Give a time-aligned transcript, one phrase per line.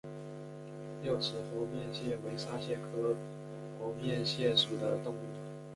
[1.03, 3.15] 六齿猴面蟹为沙蟹科
[3.79, 5.17] 猴面蟹属的动物。